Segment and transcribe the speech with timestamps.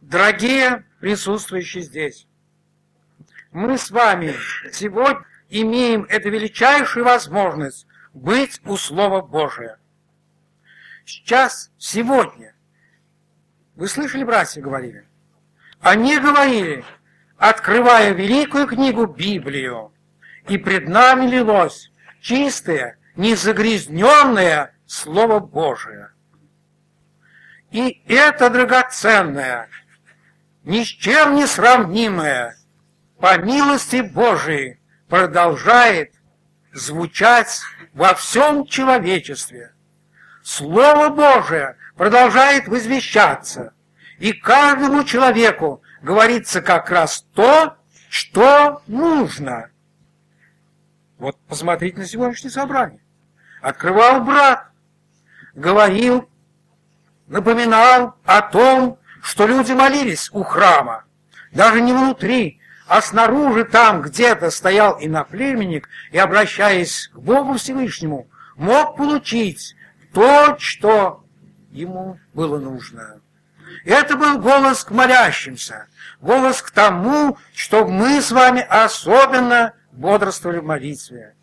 [0.00, 2.26] Дорогие присутствующие здесь,
[3.50, 4.34] мы с вами
[4.72, 9.78] сегодня имеем эту величайшую возможность быть у Слова Божия.
[11.04, 12.54] Сейчас, сегодня,
[13.74, 15.06] вы слышали, братья говорили?
[15.80, 16.84] Они говорили,
[17.36, 19.92] открывая великую книгу Библию,
[20.48, 26.10] и пред нами лилось чистое, незагрязненное Слово Божие.
[27.70, 29.68] И это драгоценное,
[30.66, 32.56] ни с чем не сравнимое,
[33.20, 36.12] по милости Божией, продолжает
[36.72, 37.60] звучать
[37.94, 39.74] во всем человечестве.
[40.42, 43.74] Слово Божие продолжает возвещаться,
[44.18, 47.76] и каждому человеку говорится как раз то,
[48.10, 49.70] что нужно.
[51.18, 53.00] Вот посмотрите на сегодняшнее собрание.
[53.62, 54.68] Открывал брат,
[55.54, 56.28] говорил,
[57.28, 61.04] напоминал о том, что люди молились у храма,
[61.50, 68.96] даже не внутри, а снаружи там где-то стоял иноплеменник и, обращаясь к Богу Всевышнему, мог
[68.96, 69.74] получить
[70.14, 71.24] то, что
[71.72, 73.20] ему было нужно.
[73.84, 75.88] Это был голос к молящимся,
[76.20, 81.34] голос к тому, чтобы мы с вами особенно бодрствовали в молитве.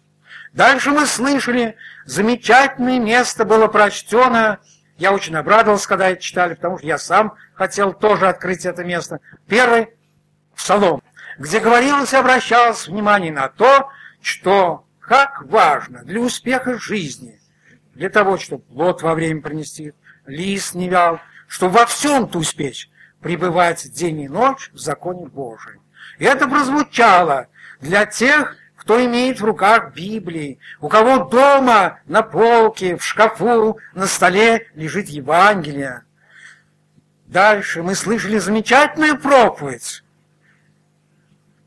[0.54, 4.60] Дальше мы слышали, замечательное место было прочтено,
[5.04, 9.20] я очень обрадовался, когда это читали, потому что я сам хотел тоже открыть это место.
[9.50, 9.90] Первый
[10.56, 11.04] псалом,
[11.38, 13.90] где говорилось и обращалось внимание на то,
[14.22, 17.42] что как важно для успеха жизни,
[17.94, 19.94] для того, чтобы плод во время принести,
[20.26, 25.82] лист не вял, чтобы во всем-то успеть пребывать день и ночь в законе Божьем.
[26.18, 27.48] И это прозвучало
[27.82, 34.08] для тех, кто имеет в руках Библии, у кого дома на полке, в шкафу, на
[34.08, 36.04] столе лежит Евангелие.
[37.28, 40.04] Дальше мы слышали замечательную проповедь.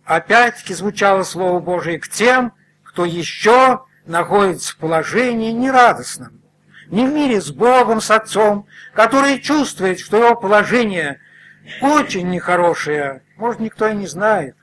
[0.04, 6.42] Опять-таки звучало Слово Божие к тем, кто еще находится в положении нерадостном.
[6.88, 11.18] Не в мире с Богом, с Отцом, который чувствует, что его положение
[11.80, 14.54] очень нехорошее, может, никто и не знает.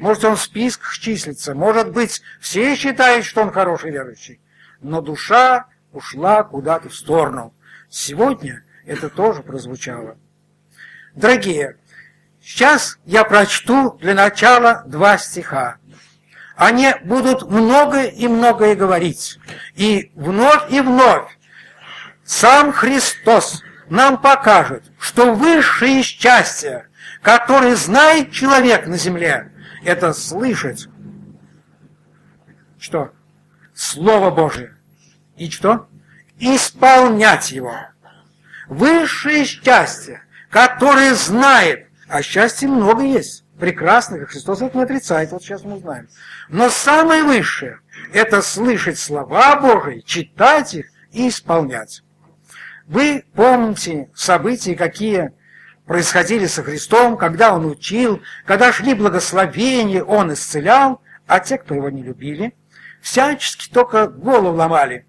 [0.00, 4.40] Может, он в списках числится, может быть, все считают, что он хороший верующий.
[4.80, 7.54] Но душа ушла куда-то в сторону.
[7.90, 10.16] Сегодня это тоже прозвучало.
[11.14, 11.76] Дорогие,
[12.40, 15.76] сейчас я прочту для начала два стиха.
[16.56, 19.38] Они будут многое и многое говорить.
[19.74, 21.30] И вновь и вновь
[22.24, 26.86] сам Христос нам покажет, что высшее счастье,
[27.20, 29.52] которое знает человек на земле,
[29.84, 30.88] это слышать,
[32.78, 33.12] что?
[33.74, 34.74] Слово Божие.
[35.36, 35.88] И что?
[36.38, 37.74] Исполнять его.
[38.68, 45.42] Высшее счастье, которое знает, а счастья много есть, прекрасных, и Христос это не отрицает, вот
[45.42, 46.08] сейчас мы узнаем.
[46.48, 47.80] Но самое высшее–
[48.12, 52.02] это слышать слова Божии, читать их и исполнять.
[52.86, 55.32] Вы помните события, какие
[55.90, 61.90] происходили со Христом, когда Он учил, когда шли благословения, Он исцелял, а те, кто Его
[61.90, 62.54] не любили,
[63.00, 65.04] всячески только голову ломали,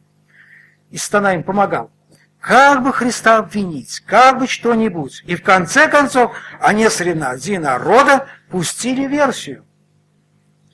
[0.90, 1.92] и стана им помогал.
[2.40, 5.22] Как бы Христа обвинить, как бы что-нибудь.
[5.28, 9.64] И в конце концов они среди народа пустили версию.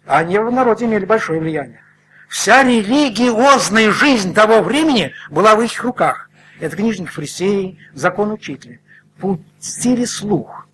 [0.06, 1.82] Они в народе имели большое влияние.
[2.30, 6.30] Вся религиозная жизнь того времени была в их руках.
[6.62, 8.80] Это книжник фарисеи, закон учителя
[9.20, 10.68] пустили слух,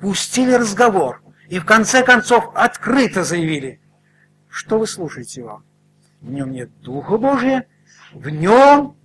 [0.00, 3.80] пустили разговор и в конце концов открыто заявили,
[4.48, 5.62] что вы слушаете его.
[6.20, 7.66] В нем нет Духа Божия,
[8.12, 8.96] в нем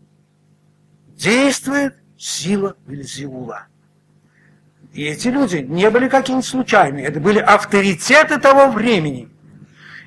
[1.07, 3.67] действует сила Вильзиула.
[4.93, 9.29] И эти люди не были какими-то случайными, это были авторитеты того времени.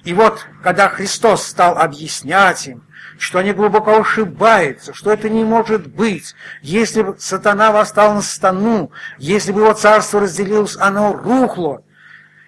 [0.04, 2.84] И вот, когда Христос стал объяснять им,
[3.22, 6.34] что они глубоко ошибаются, что это не может быть.
[6.60, 11.84] Если бы сатана восстал на стану, если бы его царство разделилось, оно рухло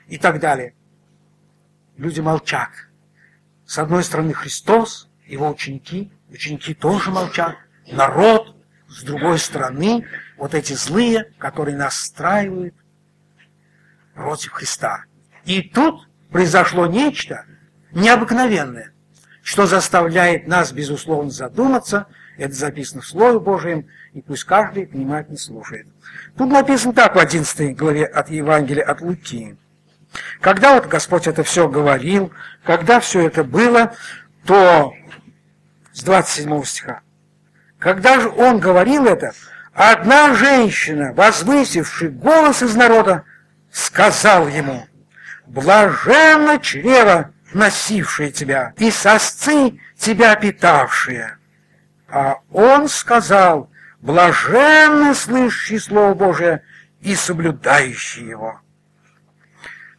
[0.08, 0.74] и так далее.
[1.96, 2.70] Люди молчат.
[3.64, 7.54] С одной стороны Христос, его ученики, ученики тоже молчат,
[7.92, 8.56] народ,
[8.88, 12.74] с другой стороны вот эти злые, которые настраивают
[14.12, 15.04] против Христа.
[15.44, 17.46] И тут произошло нечто
[17.92, 18.93] необыкновенное
[19.44, 22.06] что заставляет нас, безусловно, задуматься,
[22.36, 25.86] это записано в Слове Божьем, и пусть каждый внимательно слушает.
[26.36, 29.56] Тут написано так в 11 главе от Евангелия от Луки.
[30.40, 32.32] Когда вот Господь это все говорил,
[32.64, 33.94] когда все это было,
[34.46, 34.92] то
[35.92, 37.00] с 27 стиха.
[37.78, 39.32] Когда же Он говорил это,
[39.74, 43.24] Одна женщина, возвысивший голос из народа,
[43.72, 44.86] сказал ему,
[45.46, 51.38] «Блаженно чрево, носившее тебя, и сосцы тебя питавшие».
[52.08, 53.70] А он сказал,
[54.00, 56.62] «Блаженны слышащие Слово Божие
[57.00, 58.60] и соблюдающие его».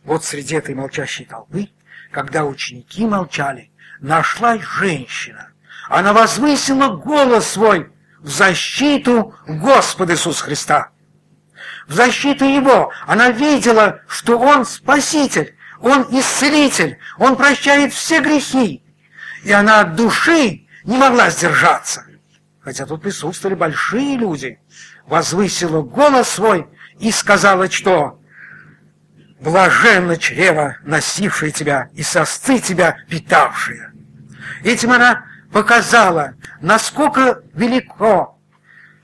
[0.04, 1.70] Вот среди этой молчащей толпы,
[2.12, 5.50] когда ученики молчали, нашлась женщина.
[5.90, 10.90] Она возвысила голос свой в защиту Господа Иисуса Христа.
[11.88, 18.84] В защиту Его она видела, что Он Спаситель, Он Исцелитель, Он прощает все грехи.
[19.44, 22.06] И она от души не могла сдержаться.
[22.62, 24.60] Хотя тут присутствовали большие люди.
[25.06, 26.68] Возвысила голос свой
[27.00, 28.20] и сказала, что
[29.40, 33.92] «Блаженно чрево, носившее тебя, и сосцы тебя питавшие».
[34.64, 38.40] Этим она показала, насколько велико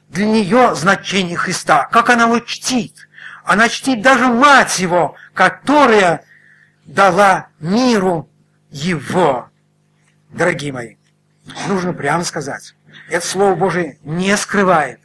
[0.10, 3.08] для нее значение Христа, как она его чтит.
[3.44, 6.24] Она чтит даже мать его, которая
[6.92, 8.30] дала миру
[8.70, 9.50] его.
[10.30, 10.96] Дорогие мои,
[11.68, 12.76] нужно прямо сказать,
[13.10, 15.00] это Слово Божие не скрывает,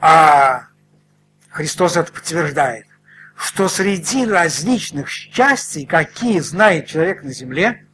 [0.00, 0.66] а
[1.50, 2.86] Христос это подтверждает,
[3.36, 7.86] что среди различных счастий, какие знает человек на земле,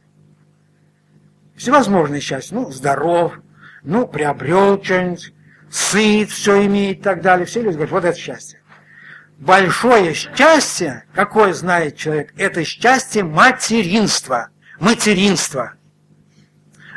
[1.55, 3.33] всевозможные счастья, ну, здоров,
[3.83, 5.33] ну, приобрел что-нибудь,
[5.69, 7.45] сыт, все имеет и так далее.
[7.45, 8.60] Все люди говорят, вот это счастье.
[9.41, 14.49] Большое счастье, какое знает человек, это счастье материнства.
[14.79, 15.73] Материнство.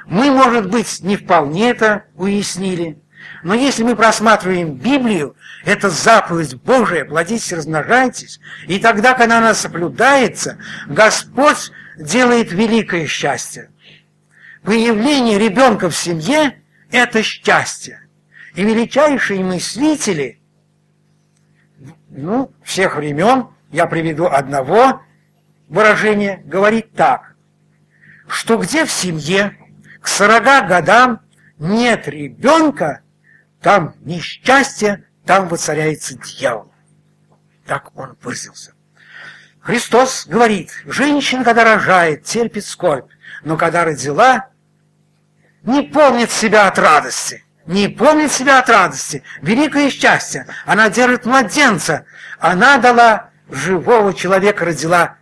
[0.04, 2.98] Мы, может быть, не вполне это уяснили,
[3.42, 10.58] но если мы просматриваем Библию, это заповедь Божия, плодитесь, размножайтесь, и тогда, когда она соблюдается,
[10.86, 13.70] Господь делает великое счастье.
[14.62, 18.06] Появление ребенка в семье– это счастье.
[18.54, 20.42] И величайшие мыслители,
[22.10, 25.02] ну, всех времен, я приведу одного
[25.68, 27.34] выражения, говорит так,
[28.28, 29.56] что где в семье
[30.00, 31.20] к 40 годам
[31.58, 33.02] нет ребенка,
[33.60, 36.72] там несчастье, там воцаряется дьявол.
[37.66, 38.74] Так он выразился.
[39.60, 43.10] Христос говорит, женщина, когда рожает, терпит скорбь,
[43.42, 44.50] но когда родила,
[45.62, 47.43] не помнит себя от радости.
[47.66, 49.22] Не помнит себя от радости.
[49.40, 50.46] Великое счастье.
[50.66, 52.04] Она держит младенца.
[52.38, 55.16] Она дала живого человека, родила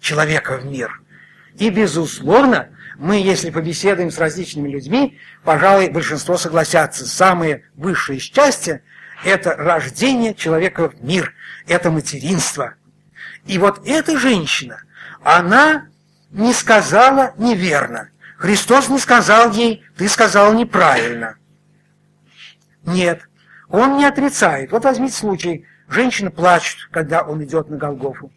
[0.00, 1.00] человека в мир.
[1.58, 2.68] И, безусловно,
[2.98, 8.82] мы, если побеседуем с различными людьми, пожалуй, большинство согласятся, самое высшее счастье–
[9.24, 11.34] это рождение человека в мир,
[11.66, 12.74] это материнство.
[13.46, 14.80] И вот эта женщина,
[15.24, 15.88] она
[16.30, 18.10] не сказала неверно.
[18.36, 21.36] Христос не сказал ей, ты сказал неправильно.
[22.88, 23.28] Нет,
[23.68, 24.72] он не отрицает.
[24.72, 28.32] Вот возьмите случай, женщина плачет, когда он идет на Голгофу.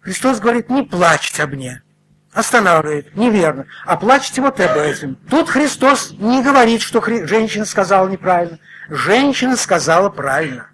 [0.00, 1.82] Христос говорит, не плачьте об мне.
[2.32, 3.66] Останавливает, неверно.
[3.84, 5.16] А плачьте вот об этом.
[5.28, 7.24] Тут Христос не говорит, что хри...
[7.24, 8.58] женщина сказала неправильно.
[8.88, 10.68] Женщина сказала правильно.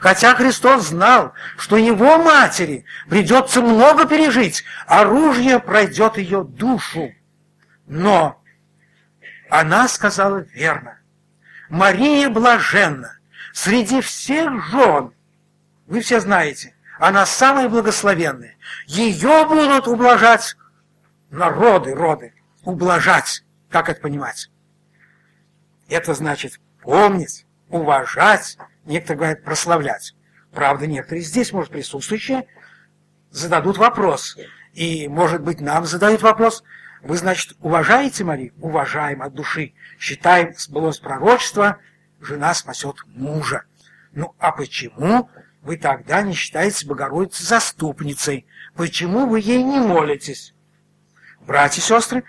[0.00, 7.12] Хотя Христос знал, что его матери придется много пережить, оружие пройдет ее душу.
[7.86, 8.40] Но
[9.50, 11.01] она сказала верно.
[11.72, 13.18] Мария блаженна
[13.54, 15.14] среди всех жен.
[15.86, 18.56] Вы все знаете, она самая благословенная.
[18.86, 20.54] Ее будут ублажать
[21.30, 22.34] народы, роды.
[22.64, 23.42] Ублажать.
[23.70, 24.50] Как это понимать?
[25.88, 30.14] Это значит помнить, уважать, некоторые говорят прославлять.
[30.52, 32.46] Правда, некоторые здесь, может, присутствующие,
[33.30, 34.36] зададут вопрос.
[34.74, 36.64] И, может быть, нам задают вопрос–
[37.02, 38.54] вы, значит, уважаете Марию?
[38.60, 39.74] Уважаем от души.
[39.98, 41.78] Считаем, сбылось пророчество,
[42.20, 43.64] жена спасет мужа.
[44.12, 45.28] Ну, а почему
[45.62, 48.46] вы тогда не считаете Богородицу заступницей?
[48.76, 50.54] Почему вы ей не молитесь?
[51.40, 52.22] Братья и сестры,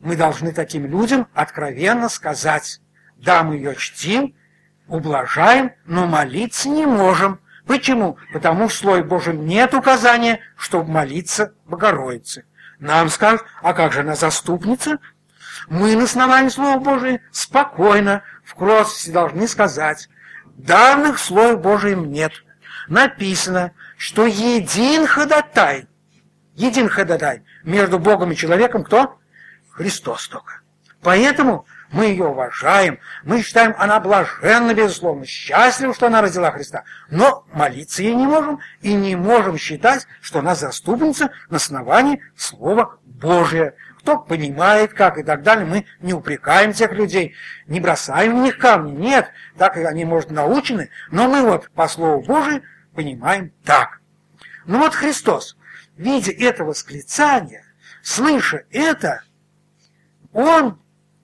[0.00, 2.80] мы должны таким людям откровенно сказать,
[3.16, 4.34] да, мы ее чтим,
[4.88, 7.40] ублажаем, но молиться не можем.
[7.66, 8.16] Почему?
[8.32, 12.47] Потому в Слове Божьем нет указания, чтобы молиться Богородице.
[12.78, 14.98] Нам скажут, а как же она заступница?
[15.68, 20.08] Мы на основании Слова Божия спокойно, в кротости должны сказать,
[20.44, 22.32] данных Слова Божием нет.
[22.86, 25.88] Написано, что един ходатай,
[26.54, 29.18] един ходатай между Богом и человеком кто?
[29.70, 30.60] Христос только.
[31.02, 37.46] Поэтому мы ее уважаем, мы считаем, она блаженна, безусловно, счастлива, что она родила Христа, но
[37.52, 43.74] молиться ей не можем и не можем считать, что она заступница на основании Слова Божия.
[44.00, 45.66] кто понимает, как и так далее.
[45.66, 47.34] Мы не упрекаем тех людей,
[47.66, 48.92] не бросаем в них камни.
[48.92, 52.62] Нет, так и они, может, научены, но мы вот по Слову Божию
[52.94, 54.00] понимаем так.
[54.66, 55.56] Ну вот Христос,
[55.96, 57.64] видя это восклицание,
[58.02, 59.22] слыша это,
[60.32, 60.78] Он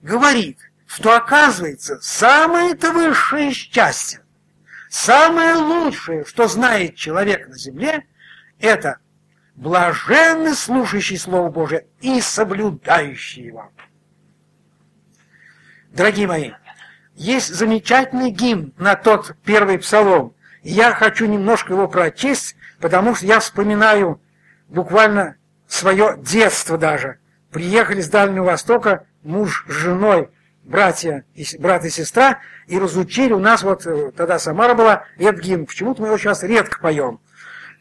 [0.05, 4.21] говорит, что оказывается самое-то высшее счастье,
[4.87, 8.05] самое лучшее, что знает человек на земле,
[8.59, 8.99] это
[9.55, 13.71] блаженны слушающий Слово Божие и соблюдающий его.
[15.89, 16.51] Дорогие мои,
[17.15, 20.35] есть замечательный гимн на тот первый псалом.
[20.61, 24.21] я хочу немножко его прочесть, потому что я вспоминаю
[24.67, 27.17] буквально свое детство даже.
[27.51, 30.29] Приехали с Дальнего Востока муж с женой,
[30.63, 31.25] братья,
[31.59, 35.65] брат и сестра, и разучили у нас, вот э, тогда Самара была, этот гимн.
[35.65, 37.19] Почему-то мы его сейчас редко поем.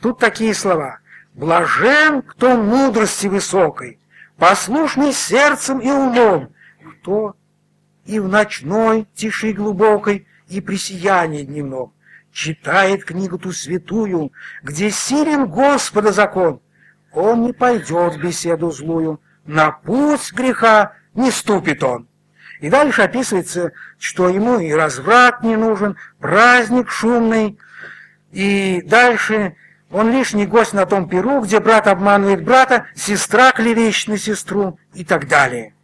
[0.00, 0.98] Тут такие слова.
[1.34, 4.00] Блажен, кто мудрости высокой,
[4.38, 6.52] послушный сердцем и умом,
[7.00, 7.36] кто
[8.04, 11.92] и в ночной тиши глубокой, и при сиянии дневном
[12.30, 14.32] читает книгу ту святую,
[14.62, 16.60] где силен Господа закон.
[17.12, 22.08] Он не пойдет в беседу злую, на путь греха не ступит он.
[22.60, 27.58] И дальше описывается, что ему и разврат не нужен, праздник шумный,
[28.32, 29.56] и дальше
[29.90, 35.04] он лишний гость на том перу, где брат обманывает брата, сестра клевещет на сестру и
[35.04, 35.74] так далее.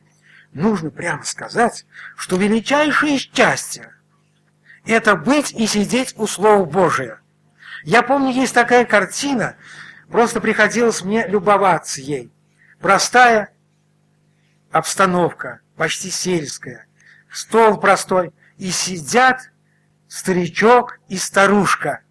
[0.53, 3.93] Нужно прямо сказать, что величайшее счастье–
[4.87, 7.21] это быть и сидеть у Слова Божия.
[7.85, 9.57] Я помню, есть такая картина,
[10.11, 12.33] просто приходилось мне любоваться ей.
[12.81, 13.53] Простая
[14.71, 16.87] обстановка, почти сельская,
[17.33, 19.51] стол простой, и сидят
[20.09, 22.01] старичок и старушка–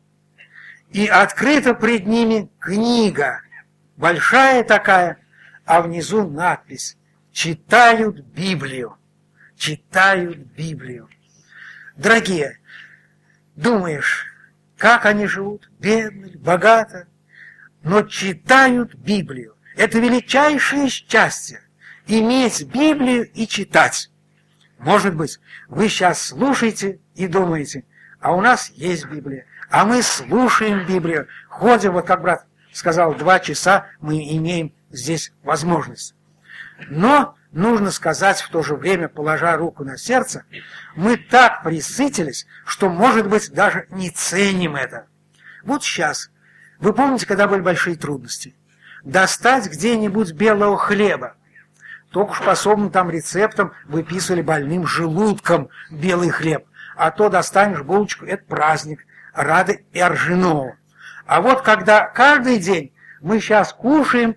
[0.92, 3.42] и открыта пред ними книга,
[3.96, 5.20] большая такая,
[5.66, 6.98] а внизу надпись
[7.32, 8.98] «Читают Библию».
[9.56, 11.10] Читают Библию.
[11.98, 12.60] Дорогие,
[13.56, 14.26] думаешь,
[14.78, 15.70] как они живут?
[15.80, 17.08] Бедно, богато,
[17.84, 19.58] но читают Библию.
[19.76, 21.62] Это величайшее счастье–
[22.10, 24.10] иметь Библию и читать.
[24.80, 27.86] Может быть, вы сейчас слушаете и думаете,
[28.20, 29.46] а у нас есть Библия.
[29.70, 36.16] А мы слушаем Библию, ходим, вот как брат сказал, два часа мы имеем здесь возможность.
[36.88, 40.46] Но нужно сказать в то же время, положа руку на сердце,
[40.96, 45.06] мы так присытились, что, может быть, даже не ценим это.
[45.64, 46.32] Вот сейчас,
[46.80, 48.56] вы помните, когда были большие трудности?
[49.04, 51.36] Достать где-нибудь белого хлеба.
[52.12, 56.66] Только уж по особым там рецептам выписывали больным желудком белый хлеб.
[56.96, 59.06] А то достанешь булочку, это праздник.
[59.34, 60.76] Рады и Оржинову.
[61.26, 64.36] А вот когда каждый день мы сейчас кушаем,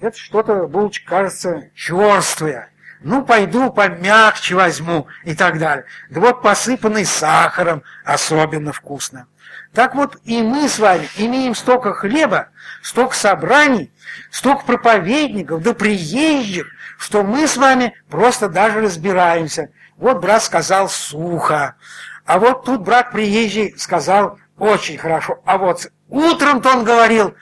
[0.00, 2.70] это что-то, булочка, кажется, черствое.
[3.00, 5.84] Ну, пойду помягче возьму и так далее.
[6.10, 9.26] Да вот посыпанный сахаром особенно вкусно.
[9.72, 12.48] Так вот и мы с вами имеем столько хлеба,
[12.82, 13.92] столько собраний,
[14.30, 16.66] столько проповедников, да приезжих,
[16.98, 19.70] что мы с вами просто даже разбираемся.
[19.96, 21.76] Вот брат сказал сухо,
[22.24, 25.40] а вот тут брат приезжий сказал очень хорошо.
[25.44, 27.34] А вот утром-то он говорил,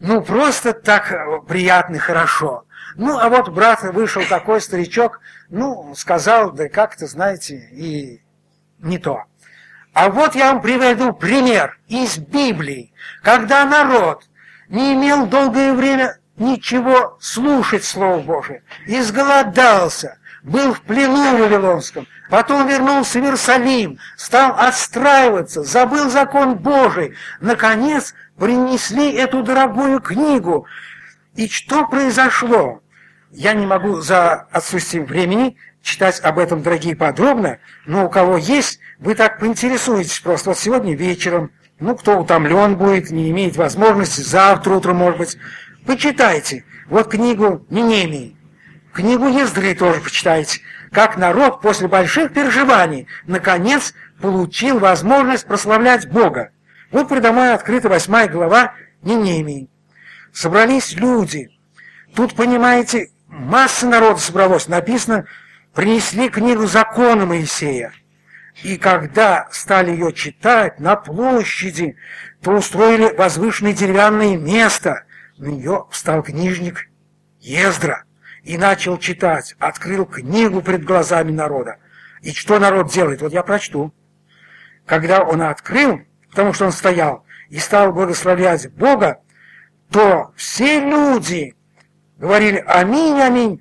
[0.00, 2.64] ну, просто так э, приятно хорошо.
[2.96, 8.22] Ну, а вот брат вышел такой старичок, ну, сказал, да как-то, знаете, и
[8.78, 9.24] не то.
[9.92, 14.24] А вот я вам приведу пример из Библии, когда народ
[14.68, 23.20] не имел долгое время ничего слушать Слово Божие, изголодался, был в плену Вавилонском, Потом вернулся
[23.20, 27.14] в Иерусалим, стал отстраиваться, забыл закон Божий.
[27.40, 30.66] Наконец принесли эту дорогую книгу.
[31.36, 32.80] И что произошло?
[33.30, 38.80] Я не могу за отсутствием времени читать об этом, дорогие, подробно, но у кого есть,
[38.98, 40.50] вы так поинтересуетесь просто.
[40.50, 45.36] Вот сегодня вечером, ну, кто утомлен будет, не имеет возможности, завтра утром, может быть,
[45.86, 46.64] почитайте.
[46.88, 48.36] Вот книгу Нинемии,
[48.92, 50.60] книгу Ездры тоже почитайте
[50.94, 56.50] как народ после больших переживаний наконец получил возможность прославлять Бога.
[56.92, 59.68] Вот предо мной открыта восьмая глава Нинемии.
[60.32, 61.50] Собрались люди.
[62.14, 64.68] Тут, понимаете, масса народа собралось.
[64.68, 65.26] Написано,
[65.74, 67.92] принесли книгу закона Моисея.
[68.62, 71.96] И когда стали ее читать на площади,
[72.40, 75.04] то устроили возвышенное деревянное место.
[75.36, 76.88] На нее встал книжник
[77.40, 78.04] Ездра
[78.42, 81.78] и начал читать, открыл книгу пред глазами народа.
[82.22, 83.20] И что народ делает?
[83.20, 83.92] Вот я прочту.
[84.86, 86.00] Когда он открыл,
[86.30, 89.20] потому что он стоял, и стал благословлять Бога,
[89.90, 91.54] то все люди
[92.18, 93.60] говорили «Аминь, аминь»,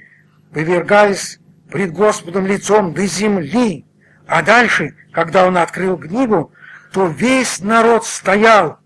[0.54, 1.40] повергаясь
[1.72, 3.86] пред Господом лицом до земли.
[4.28, 6.54] А дальше, когда он открыл книгу,
[6.92, 8.80] то весь народ стоял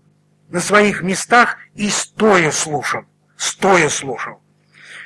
[0.48, 3.04] на своих местах и стоя слушал,
[3.36, 4.42] стоя слушал.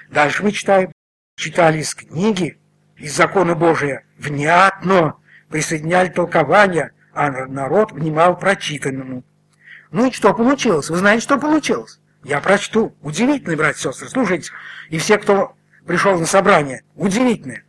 [0.08, 0.90] Дальше мы читаем,
[1.36, 2.58] читали из книги,
[2.96, 5.16] из закона Божия, внятно
[5.50, 9.22] присоединяли толкования, а народ внимал прочитанному.
[9.90, 10.88] Ну и что получилось?
[10.88, 12.00] Вы знаете, что получилось?
[12.24, 12.96] Я прочту.
[13.02, 14.50] Удивительно, братья и сестры, слушайте.
[14.88, 15.54] И все, кто
[15.86, 17.60] пришел на собрание, удивительно.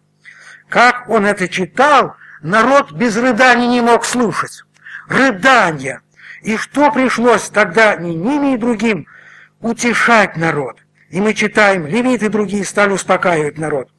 [0.70, 4.64] Как он это читал, народ без рыданий не мог слушать.
[5.10, 6.03] Рыдания.
[6.44, 9.08] И что пришлось тогда ни ними, ни другим
[9.62, 10.78] утешать народ.
[11.10, 13.90] И мы читаем, левиты и другие стали успокаивать народ.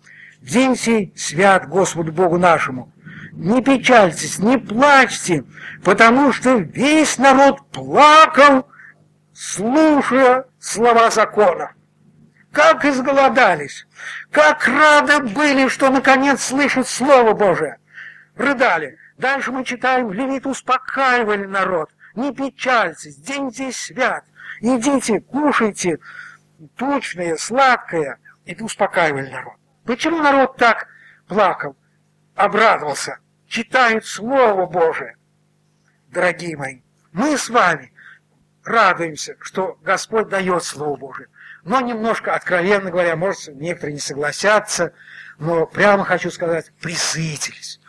[0.43, 2.93] День сей свят Господу Богу нашему.
[3.33, 5.45] Не печальтесь, не плачьте,
[5.83, 8.69] потому что весь народ плакал,
[9.33, 11.73] слушая слова закона.
[12.53, 13.87] Как изголодались,
[14.31, 17.79] как рады были, что наконец слышат Слово Божие.
[18.37, 18.99] Рыдали.
[19.17, 21.91] Дальше мы читаем, левиты успокаивали народ.
[22.15, 24.25] Не печальтесь, день здесь свят.
[24.61, 25.99] Идите, кушайте
[26.77, 28.19] тучное, сладкое.
[28.45, 29.55] И успокаивали народ.
[29.85, 30.87] Почему народ так
[31.27, 31.77] плакал,
[32.35, 33.19] обрадовался?
[33.49, 35.17] Читают Слово Божие.
[36.09, 36.81] Дорогие мои,
[37.13, 37.93] мы с вами
[38.65, 41.29] радуемся, что Господь дает Слово Божие.
[41.65, 44.93] Но немножко, откровенно говоря, может, некоторые не согласятся,
[45.39, 47.81] но прямо хочу сказать, присытились.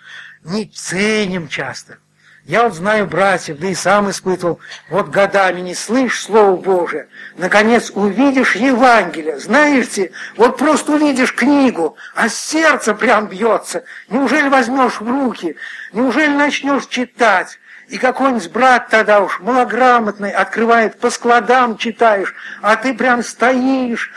[0.43, 1.97] Не ценим часто.
[2.45, 4.59] Я вот знаю братьев, да и сам испытывал,
[4.89, 12.29] вот годами не слышишь Слово Божие, наконец увидишь Евангелие, знаете, вот просто увидишь книгу, а
[12.29, 13.83] сердце прям бьется.
[14.09, 15.55] Неужели возьмешь в руки,
[15.91, 17.57] неужели начнешь читать?
[17.87, 24.11] И какой-нибудь брат тогда уж малограмотный открывает, по складам читаешь, а ты прям стоишь,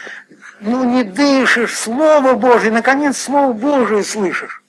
[0.60, 4.62] ну не дышишь, Слово Божие, наконец Слово Божие слышишь.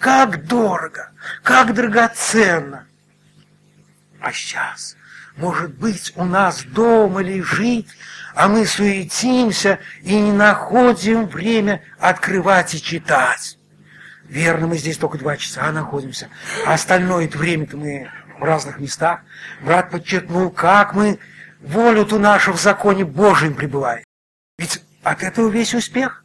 [0.00, 1.10] Как дорого,
[1.44, 2.88] как драгоценно.
[4.24, 4.96] А сейчас,
[5.36, 7.86] может быть, у нас дома лежит,
[8.34, 13.58] а мы суетимся и не находим время открывать и читать.
[14.26, 16.30] Верно, мы здесь только два часа находимся,
[16.66, 18.10] а остальное это время-то мы
[18.40, 19.20] в разных местах.
[19.60, 21.18] Брат подчеркнул, как мы
[21.60, 24.04] волю-то нашу в законе Божьем пребываем.
[24.56, 26.24] Ведь от этого весь успех.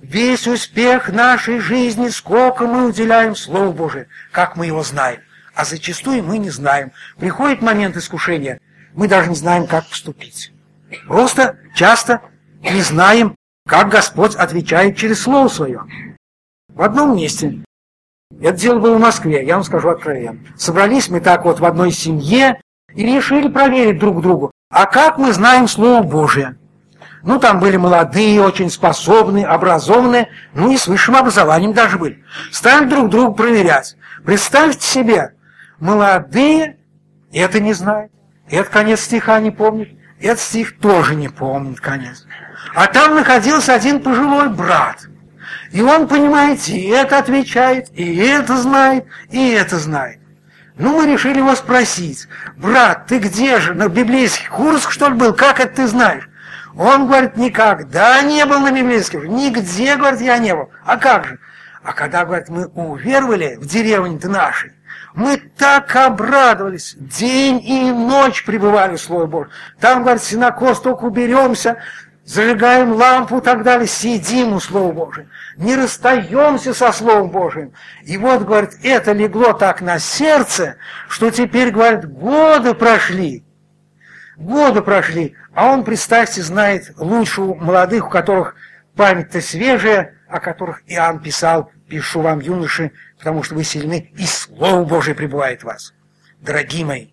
[0.00, 5.20] Весь успех нашей жизни, сколько мы уделяем Слову Божию, как мы его знаем
[5.54, 6.92] а зачастую мы не знаем.
[7.18, 8.60] Приходит момент искушения,
[8.94, 10.52] мы даже не знаем, как поступить.
[11.06, 12.20] Просто часто
[12.62, 13.34] не знаем,
[13.68, 15.84] как Господь отвечает через Слово Свое.
[16.68, 17.60] В одном месте,
[18.40, 21.92] это дело было в Москве, я вам скажу откровенно, собрались мы так вот в одной
[21.92, 22.60] семье
[22.94, 26.56] и решили проверить друг другу, а как мы знаем Слово Божие.
[27.22, 32.24] Ну, там были молодые, очень способные, образованные, ну и с высшим образованием даже были.
[32.50, 33.96] Стали друг друга проверять.
[34.24, 35.34] Представьте себе,
[35.80, 36.76] Молодые
[37.32, 38.12] это не знают.
[38.48, 39.88] Этот конец стиха не помнит.
[40.20, 42.26] Этот стих тоже не помнит конец.
[42.74, 45.06] А там находился один пожилой брат.
[45.72, 50.18] И он, понимаете, и это отвечает, и это знает, и это знает.
[50.76, 52.26] Ну, мы решили его спросить.
[52.56, 53.74] Брат, ты где же?
[53.74, 55.34] На библейских курсах, что ли, был?
[55.34, 56.28] Как это ты знаешь?
[56.76, 59.24] Он говорит, никогда не был на библейских.
[59.24, 60.70] Нигде, говорит, я не был.
[60.84, 61.38] А как же?
[61.82, 64.72] А когда, говорит, мы уверовали в деревне-то нашей,
[65.14, 69.52] мы так обрадовались, день и ночь пребывали в Слове Божьем.
[69.80, 71.78] Там, говорит, синокос только уберемся,
[72.24, 75.26] зажигаем лампу и так далее, сидим у Слова Божьего,
[75.56, 77.72] не расстаемся со Словом Божьим.
[78.04, 80.76] И вот, говорит, это легло так на сердце,
[81.08, 83.44] что теперь, говорит, годы прошли,
[84.36, 88.54] годы прошли, а он, представьте, знает лучше у молодых, у которых
[88.96, 94.84] память-то свежая, о которых Иоанн писал, пишу вам, юноши, потому что вы сильны, и Слово
[94.84, 95.92] Божие пребывает в вас.
[96.40, 97.08] Дорогие мои,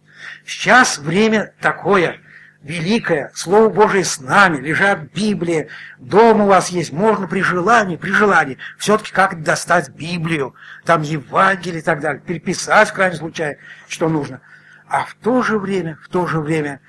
[0.46, 2.20] сейчас время такое,
[2.62, 8.12] великое, Слово Божие с нами, лежат Библия, дома у вас есть, можно при желании, при
[8.12, 14.08] желании, все-таки как достать Библию, там Евангелие и так далее, переписать в крайнем случае, что
[14.08, 14.42] нужно.
[14.88, 16.80] А в то же время, в то же время,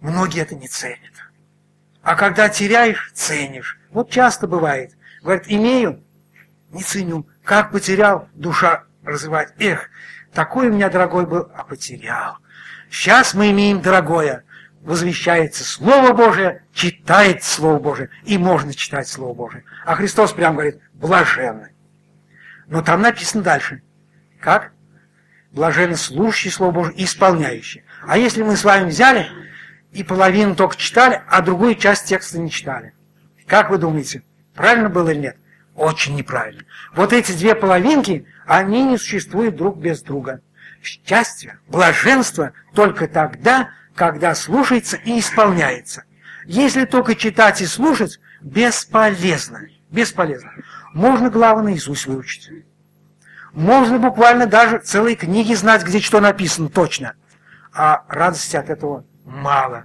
[0.00, 0.98] многие это не ценят.
[2.02, 3.78] А когда теряешь, ценишь.
[3.90, 4.92] Вот часто бывает.
[5.22, 6.02] Говорит, имею,
[6.72, 7.26] не ценю.
[7.44, 9.54] Как потерял, душа развивает.
[9.58, 9.88] Эх,
[10.32, 12.38] такой у меня дорогой был, а потерял.
[12.90, 14.44] Сейчас мы имеем дорогое.
[14.80, 19.64] Возвещается Слово Божие, читает Слово Божие, и можно читать Слово Божие.
[19.84, 21.72] А Христос прям говорит, блаженны.
[22.66, 23.82] Но там написано дальше.
[24.40, 24.72] Как?
[25.52, 27.84] Блаженны слушающие Слово Божие и исполняющие.
[28.04, 29.28] А если мы с вами взяли
[29.92, 32.92] и половину только читали, а другую часть текста не читали?
[33.46, 34.22] Как вы думаете,
[34.54, 35.36] правильно было или нет?
[35.74, 36.64] Очень неправильно.
[36.94, 40.40] Вот эти две половинки, они не существуют друг без друга.
[40.82, 46.04] Счастье, блаженство только тогда, когда слушается и исполняется.
[46.44, 49.68] Если только читать и слушать, бесполезно.
[49.90, 50.52] Бесполезно.
[50.92, 52.50] Можно, главное, Иисус выучить.
[53.52, 57.14] Можно буквально даже целые книги знать, где что написано точно.
[57.72, 59.84] А радости от этого мало.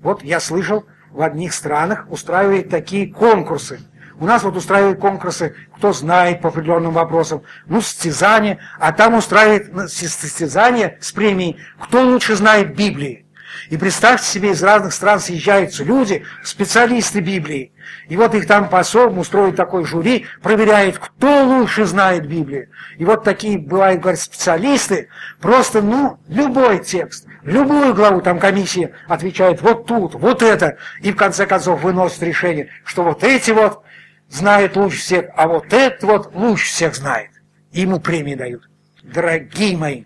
[0.00, 3.80] Вот я слышал, в одних странах устраивают такие конкурсы.
[4.20, 9.72] У нас вот устраивают конкурсы, кто знает по определенным вопросам, ну, состязания, а там устраивают
[9.72, 13.26] ну, состязания с премией, кто лучше знает Библии.
[13.70, 17.72] И представьте себе, из разных стран съезжаются люди, специалисты Библии.
[18.08, 22.68] И вот их там посол устроит такой жюри, проверяет, кто лучше знает Библию.
[22.96, 25.08] И вот такие бывают, говорят, специалисты,
[25.40, 31.16] просто, ну, любой текст, любую главу, там комиссия отвечает вот тут, вот это, и в
[31.16, 33.82] конце концов выносит решение, что вот эти вот
[34.28, 37.30] знают лучше всех, а вот этот вот лучше всех знает.
[37.72, 38.68] Ему премии дают.
[39.02, 40.04] Дорогие мои,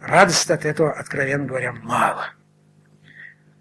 [0.00, 2.30] радости от этого, откровенно говоря, мало.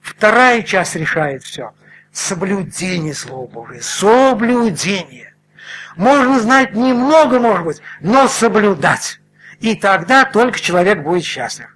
[0.01, 1.73] Вторая часть решает все.
[2.11, 3.81] Соблюдение Слова Божия.
[3.81, 5.35] Соблюдение.
[5.95, 9.19] Можно знать немного, может быть, но соблюдать.
[9.59, 11.75] И тогда только человек будет счастлив.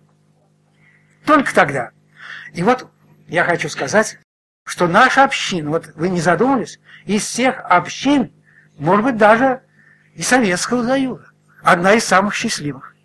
[1.25, 1.91] Только тогда.
[2.53, 2.87] И вот
[3.27, 4.17] я хочу сказать,
[4.65, 8.31] что наша община, вот вы не задумались, из всех общин,
[8.77, 9.61] может быть, даже
[10.15, 11.25] и Советского Союза,
[11.63, 12.95] одна из самых счастливых.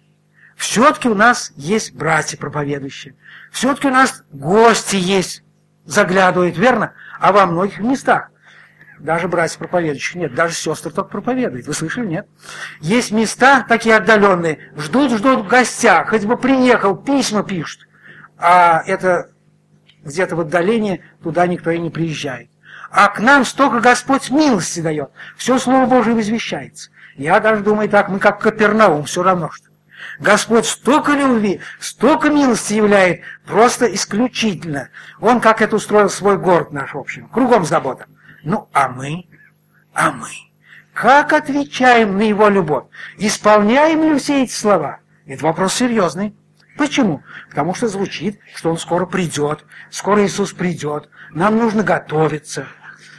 [0.56, 3.14] Все-таки у нас есть братья проповедующие,
[3.50, 5.42] все-таки у нас гости есть,
[5.84, 6.94] заглядывают, верно?
[7.20, 8.30] А во многих местах
[8.98, 11.66] даже братья проповедующих нет, даже сестры только проповедуют.
[11.66, 12.28] Вы слышали, нет?
[12.80, 17.86] Есть места такие отдаленные, ждут-ждут в хоть бы приехал, письма пишут.
[18.38, 19.30] А это
[20.02, 22.50] где-то в отдалении, туда никто и не приезжает.
[22.90, 25.10] А к нам столько Господь милости дает.
[25.36, 26.90] Все Слово Божие возвещается.
[27.16, 29.66] Я даже думаю так, мы как Капернаум, все равно что.
[30.18, 34.88] Господь столько любви, столько милости являет, просто исключительно.
[35.20, 38.06] Он как это устроил свой город наш, в общем, кругом забота.
[38.42, 39.26] Ну, а мы?
[39.92, 40.28] А мы?
[40.94, 42.84] Как отвечаем на его любовь?
[43.18, 45.00] Исполняем ли все эти слова?
[45.26, 46.34] Это вопрос серьезный.
[46.76, 47.22] Почему?
[47.48, 52.66] Потому что звучит, что он скоро придет, скоро Иисус придет, нам нужно готовиться.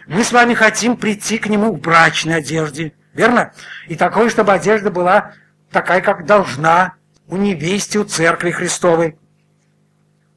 [0.05, 3.53] Мы с вами хотим прийти к Нему в брачной одежде, верно?
[3.87, 5.33] И такой, чтобы одежда была
[5.71, 6.93] такая, как должна
[7.27, 9.17] у невесте, у церкви Христовой.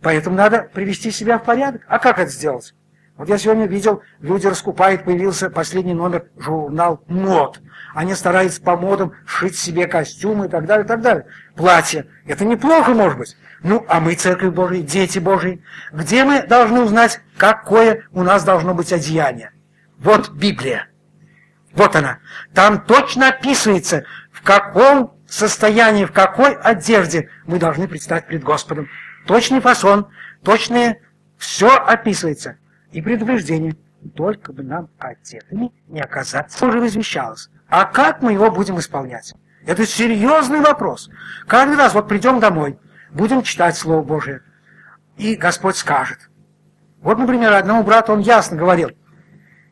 [0.02, 1.82] Поэтому надо привести себя в порядок.
[1.86, 2.74] А как это сделать?
[3.20, 7.60] Вот я сегодня видел, люди раскупают, появился последний номер журнал «Мод».
[7.94, 11.26] Они стараются по модам шить себе костюмы и так далее, и так далее.
[11.60, 12.06] Платья.
[12.26, 13.36] Это неплохо, может быть.
[13.62, 18.72] Ну, а мы, Церковь Божия, дети Божьи, где мы должны узнать, какое у нас должно
[18.72, 19.52] быть одеяние?
[19.98, 20.88] Вот Библия.
[21.74, 22.20] Вот она.
[22.54, 28.88] Там точно описывается, в каком состоянии, в какой одежде мы должны предстать пред Господом.
[29.26, 30.08] Точный фасон,
[30.42, 31.02] точное,
[31.36, 32.56] все описывается.
[32.90, 33.76] И предупреждение.
[34.16, 36.64] Только бы нам одетыми не оказаться.
[36.64, 37.50] Уже возвещалось.
[37.68, 39.34] А как мы его будем исполнять?
[39.70, 41.08] Это серьезный вопрос.
[41.46, 42.76] Каждый раз вот придем домой,
[43.12, 44.42] будем читать Слово Божие,
[45.16, 46.18] и Господь скажет.
[47.02, 48.90] Вот, например, одному брату он ясно говорил,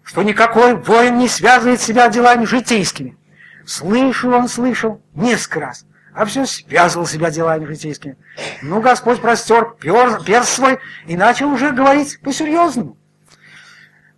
[0.05, 3.19] что никакой воин не связывает себя делами житейскими.
[3.67, 5.85] Слышал он, слышал несколько раз,
[6.15, 8.17] а все связывал себя делами житейскими.
[8.63, 12.97] Ну, Господь простер пер, перс свой и начал уже говорить по-серьезному.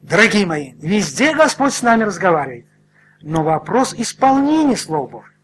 [0.02, 2.66] Дорогие мои, везде Господь с нами разговаривает,
[3.22, 5.39] но вопрос исполнения Слова Божьего.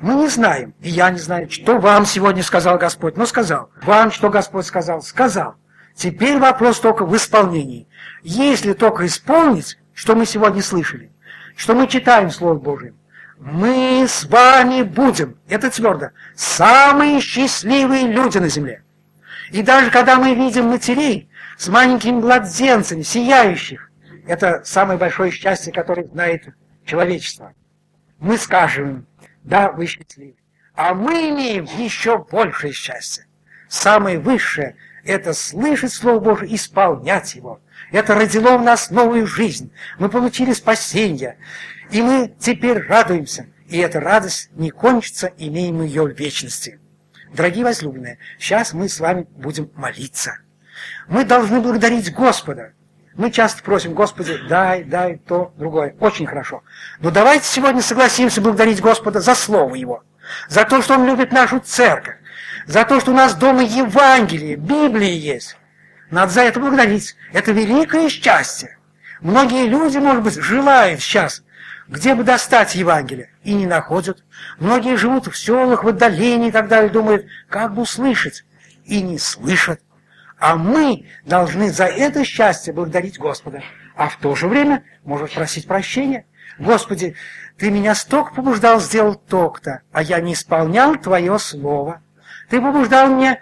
[0.00, 3.70] Мы не знаем, и я не знаю, что вам сегодня сказал Господь, но сказал.
[3.82, 5.00] Вам что Господь сказал?
[5.00, 5.54] Сказал.
[5.94, 7.88] Теперь вопрос только в исполнении.
[8.22, 11.10] Если только исполнить, что мы сегодня слышали,
[11.56, 12.92] что мы читаем Слово Божие,
[13.38, 18.82] мы с вами будем, это твердо, самые счастливые люди на земле.
[19.50, 23.90] И даже когда мы видим матерей с маленькими младенцами, сияющих,
[24.26, 26.48] это самое большое счастье, которое знает
[26.84, 27.52] человечество,
[28.18, 29.06] мы скажем,
[29.46, 30.36] да, вы счастливы.
[30.74, 33.26] А мы имеем еще большее счастье.
[33.68, 37.60] Самое высшее– это слышать Слово Божие, исполнять его.
[37.92, 39.72] Это родило в нас новую жизнь.
[39.98, 41.38] Мы получили спасение.
[41.90, 43.46] И мы теперь радуемся.
[43.68, 46.80] И эта радость не кончится, имеем ее в вечности.
[47.32, 50.38] Дорогие возлюбленные, сейчас мы с вами будем молиться.
[51.08, 52.72] Мы должны благодарить Господа.
[53.16, 55.94] Мы часто просим, Господи, дай, дай то, другое.
[56.00, 56.62] Очень хорошо.
[57.00, 60.02] Но давайте сегодня согласимся благодарить Господа за Слово Его,
[60.48, 62.16] за то, что Он любит нашу церковь,
[62.66, 65.56] за то, что у нас дома Евангелие, Библия есть.
[66.10, 67.16] Надо за это благодарить.
[67.32, 68.78] Это великое счастье.
[69.20, 71.42] Многие люди, может быть, желают сейчас
[71.88, 74.24] где бы достать Евангелие, и не находят.
[74.58, 78.44] Многие живут в селах, в отдалении и так далее, думают, как бы услышать,
[78.84, 79.80] и не слышат.
[80.38, 83.62] А мы должны за это счастье благодарить Господа,
[83.94, 86.26] а в то же время может просить прощения.
[86.58, 87.14] Господи,
[87.58, 92.02] Ты меня столько побуждал сделать то-то, а я не исполнял Твое слово.
[92.50, 93.40] Ты побуждал меня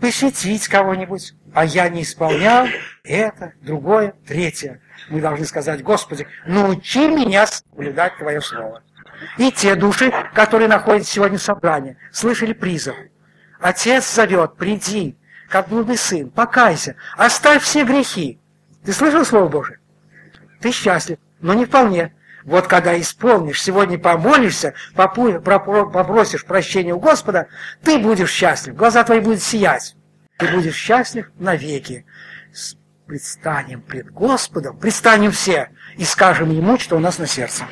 [0.00, 2.66] посетить кого-нибудь, а я не исполнял
[3.04, 4.80] это, другое, третье.
[5.10, 8.82] Мы должны сказать, Господи, научи меня соблюдать Твое Слово.
[9.36, 12.94] И те души, которые находятся сегодня в собрании, слышали призыв.
[13.60, 15.17] Отец зовет, приди,
[15.48, 18.38] как блудный сын, покайся, оставь все грехи.
[18.84, 19.78] Ты слышал Слово Божие?
[20.60, 22.14] Ты счастлив, но не вполне.
[22.44, 27.48] Вот когда исполнишь, сегодня помолишься, попросишь прощения у Господа,
[27.82, 29.96] ты будешь счастлив, глаза твои будут сиять.
[30.38, 32.06] Ты будешь счастлив навеки.
[33.06, 37.64] Предстанем пред Господом, предстанем все и скажем Ему, что у нас на сердце.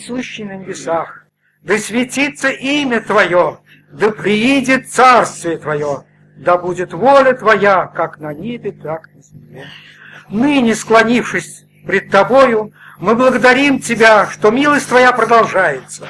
[0.00, 1.26] Сущий на небесах,
[1.62, 3.60] да светится имя Твое,
[3.92, 6.04] да приидет Царствие Твое,
[6.42, 9.66] да будет воля Твоя, как на небе, так и на земле.
[10.28, 16.08] Ныне, склонившись пред Тобою, мы благодарим Тебя, что милость Твоя продолжается.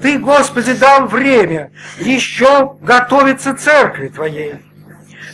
[0.00, 4.56] Ты, Господи, дал время еще готовиться церкви Твоей.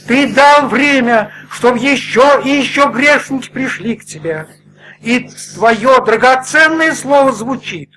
[0.06, 4.46] Ты дал время, чтобы еще и еще грешники пришли к Тебе.
[5.00, 7.90] И Твое драгоценное слово звучит.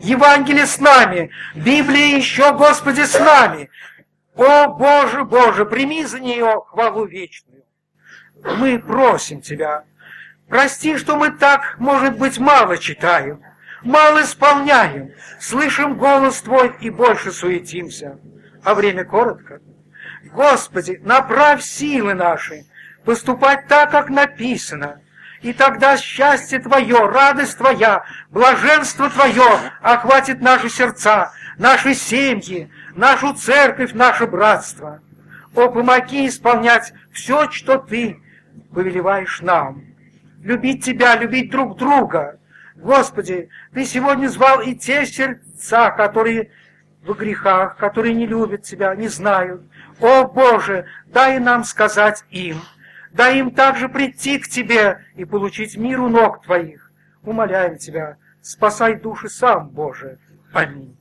[0.00, 3.70] Евангелие с нами, Библия еще, Господи, с нами.
[4.36, 7.62] О, Боже, Боже, прими за нее хвалу вечную.
[8.58, 9.84] Мы просим Тебя,
[10.48, 13.42] прости, что мы так, может быть, мало читаем,
[13.82, 18.18] мало исполняем, слышим голос Твой и больше суетимся,
[18.64, 19.60] а время коротко.
[20.32, 22.66] Господи, направь силы наши,
[23.04, 25.00] поступать так, как написано,
[25.42, 33.92] и тогда счастье Твое, радость Твоя, блаженство Твое охватит наши сердца, наши семьи, нашу церковь,
[33.92, 35.00] наше братство.
[35.54, 38.20] О, помоги исполнять все, что Ты
[38.72, 39.82] повелеваешь нам.
[40.42, 42.38] Любить Тебя, любить друг друга.
[42.76, 46.50] Господи, Ты сегодня звал и те сердца, которые
[47.02, 49.62] в грехах, которые не любят Тебя, не знают.
[50.00, 52.60] О, Боже, дай нам сказать им,
[53.12, 56.90] дай им также прийти к Тебе и получить мир у ног Твоих.
[57.22, 60.18] Умоляем Тебя, спасай души сам, Боже.
[60.52, 60.96] Аминь.